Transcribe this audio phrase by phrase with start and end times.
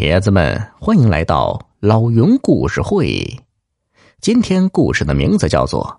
[0.00, 3.38] 铁子们，欢迎来到老云故事会。
[4.18, 5.84] 今天故事的名字叫做《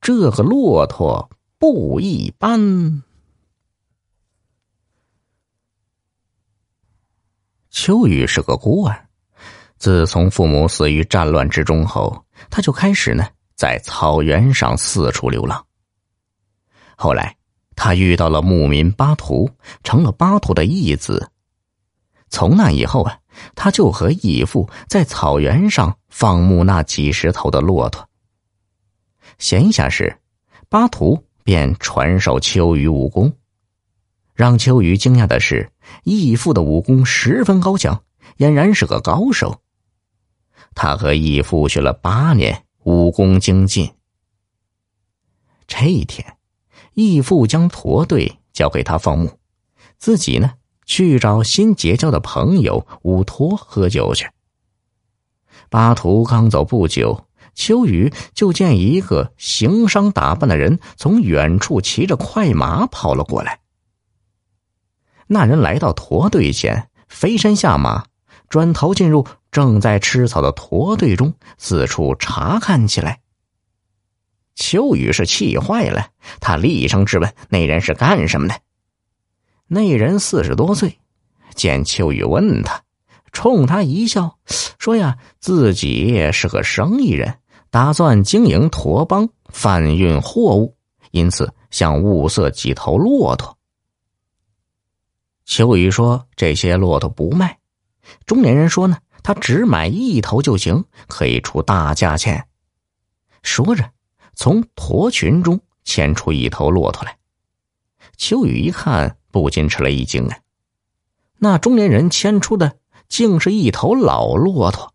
[0.00, 1.28] 这个骆驼
[1.58, 2.60] 不一般》。
[7.70, 9.08] 秋雨是个孤儿，
[9.78, 13.26] 自从父母死于战乱之中后，他就开始呢
[13.56, 15.66] 在草原上四处流浪。
[16.96, 17.36] 后来，
[17.74, 19.50] 他遇到了牧民巴图，
[19.82, 21.32] 成了巴图的义子。
[22.30, 23.18] 从那以后啊，
[23.54, 28.08] 他就和义父在草原上放牧那几十头的骆驼。
[29.38, 30.18] 闲暇时，
[30.68, 33.32] 巴图便传授秋雨武功。
[34.34, 35.70] 让秋雨惊讶的是，
[36.04, 38.04] 义父的武功十分高强，
[38.36, 39.60] 俨然是个高手。
[40.74, 43.92] 他和义父学了八年，武功精进。
[45.66, 46.36] 这一天，
[46.94, 49.38] 义父将驼队交给他放牧，
[49.98, 50.52] 自己呢？
[50.88, 54.28] 去找新结交的朋友乌托喝酒去。
[55.68, 63.60] 巴图刚走不久，秋雨就见一个行商打扮的人从远处骑着快马跑了过来。
[65.26, 68.06] 那人来到驼队前，飞身下马，
[68.48, 73.20] 转头进入正在吃草的驼队中，四处查看起来。
[74.54, 76.08] 秋雨是气坏了，
[76.40, 78.58] 他厉声质问那人是干什么的。
[79.70, 80.98] 那人四十多岁，
[81.54, 82.82] 见秋雨问他，
[83.32, 84.38] 冲他一笑，
[84.78, 87.38] 说：“呀，自己是个生意人，
[87.68, 90.74] 打算经营驼帮，贩运货物，
[91.10, 93.58] 因此想物色几头骆驼。”
[95.44, 97.58] 秋雨说：“这些骆驼不卖。”
[98.24, 102.46] 中年人说：“呢，他只买一头就行，可以出大价钱。”
[103.44, 103.90] 说着，
[104.34, 107.18] 从驼群中牵出一头骆驼来。
[108.16, 109.17] 秋雨一看。
[109.30, 110.38] 不禁吃了一惊啊！
[111.38, 114.92] 那中年人牵出的竟是一头老骆驼。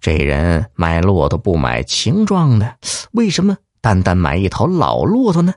[0.00, 2.78] 这人买骆驼不买青壮的，
[3.12, 5.54] 为什么单单买一头老骆驼呢？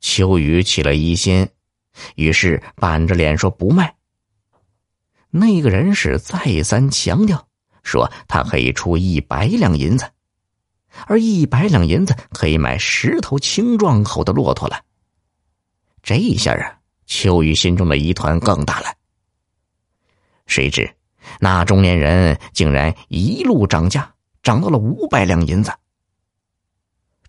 [0.00, 1.48] 秋雨起了疑心，
[2.14, 3.96] 于是板着脸说不卖。
[5.30, 7.48] 那个人是再三强调，
[7.82, 10.08] 说他可以出一百两银子，
[11.06, 14.80] 而一百两银子可以买十头青壮口的骆驼了。
[16.02, 18.86] 这一下啊，秋雨心中的疑团更大了。
[20.46, 20.90] 谁知
[21.40, 25.72] 那中年人竟然一路涨价，涨到了五百两银子。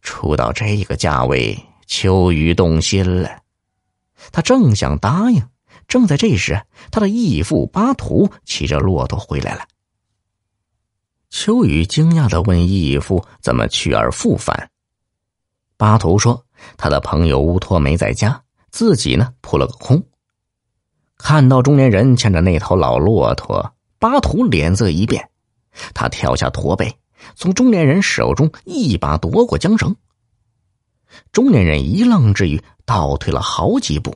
[0.02, 3.42] 出到这个价位，秋雨动心了。
[4.32, 5.46] 他正想答应，
[5.88, 9.66] 正在这时，他的义父巴图骑着骆驼回来了。
[11.30, 14.72] 秋雨惊讶的问义父：“怎么去而复返？”
[15.78, 18.42] 巴图说：“他的朋友乌托没在家。”
[18.72, 20.04] 自己呢扑了个空。
[21.18, 25.30] 看到中年人牵着那头老骆驼，巴图脸色一变，
[25.94, 26.98] 他跳下驼背，
[27.36, 29.96] 从中年人手中一把夺过缰绳。
[31.32, 34.16] 中年人一愣之余，倒退了好几步，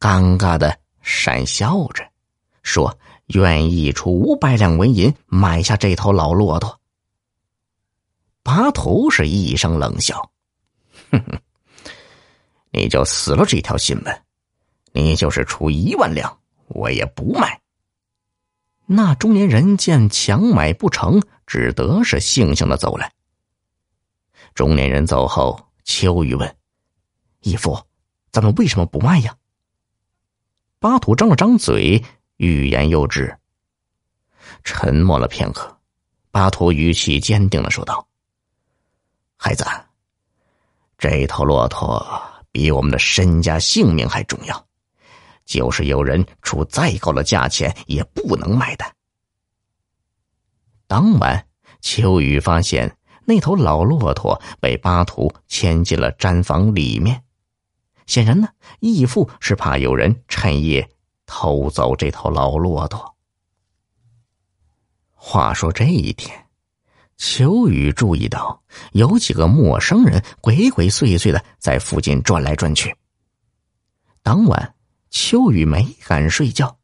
[0.00, 2.02] 尴尬的讪笑着，
[2.62, 6.80] 说：“愿意出五百两纹银买下这头老骆驼。”
[8.42, 10.30] 巴图是一声冷笑
[11.12, 11.38] ：“哼哼。”
[12.78, 14.16] 你就死了这条心吧，
[14.92, 17.60] 你就是出一万两，我也不卖。
[18.86, 23.10] 那中年人见强买不成，只得是悻悻的走了。
[24.54, 26.56] 中年人走后，秋雨问
[27.42, 27.76] ：“义父，
[28.30, 29.36] 咱们为什么不卖呀？”
[30.78, 32.04] 巴土张了张嘴，
[32.36, 33.36] 欲言又止。
[34.62, 35.76] 沉默了片刻，
[36.30, 38.06] 巴图语气坚定的说道
[39.36, 39.64] ：“孩子，
[40.96, 42.06] 这头骆驼。”
[42.50, 44.66] 比我们的身家性命还重要，
[45.44, 48.84] 就是有人出再高的价钱也不能卖的。
[50.86, 51.46] 当晚，
[51.80, 57.22] 秋雨发现那头老骆驼被巴图牵进了毡房里面，
[58.06, 58.48] 显然呢，
[58.80, 60.88] 义父是怕有人趁夜
[61.26, 63.14] 偷走这头老骆驼。
[65.12, 66.47] 话说这一天。
[67.18, 68.62] 秋雨注意到
[68.92, 72.96] 有几个陌生人鬼鬼祟祟的在附近转来转去。
[74.22, 74.74] 当晚，
[75.10, 76.78] 秋雨没敢睡觉，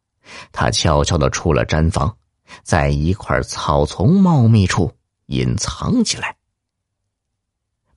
[0.51, 2.17] 他悄悄的出了毡房，
[2.63, 4.91] 在一块草丛茂密处
[5.27, 6.35] 隐藏起来。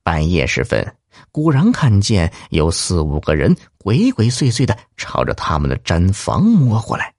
[0.05, 0.97] 半夜时分，
[1.33, 7.13] 果然看见有四五个人鬼鬼祟祟的朝着他们的毡房摸过来。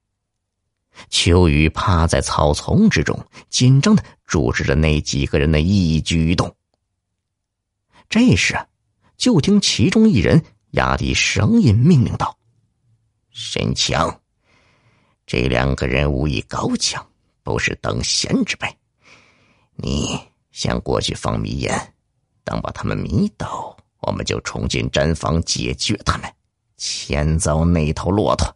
[1.10, 3.20] 秋雨趴在草丛之中，
[3.50, 6.56] 紧张的注视着那几个人的一举一动。
[8.10, 8.60] 这时，
[9.18, 12.38] 就听其中一人压低声音命令道
[13.32, 14.22] ：“神强，
[15.26, 17.06] 这两个人武艺高强，
[17.44, 18.68] 不是等闲之辈。
[19.76, 20.20] 你
[20.52, 21.94] 先过去放迷烟，
[22.44, 26.34] 等把他们迷倒，我们就冲进毡房解决他们，
[26.78, 28.54] 牵走那头骆驼。